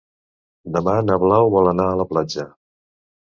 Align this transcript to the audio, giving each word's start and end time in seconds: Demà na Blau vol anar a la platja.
Demà 0.77 0.95
na 1.09 1.17
Blau 1.25 1.51
vol 1.55 1.71
anar 1.73 1.87
a 1.91 1.99
la 2.01 2.09
platja. 2.15 2.47